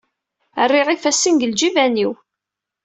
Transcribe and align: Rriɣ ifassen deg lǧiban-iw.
Rriɣ 0.65 0.87
ifassen 0.89 1.33
deg 1.37 1.47
lǧiban-iw. 1.51 2.11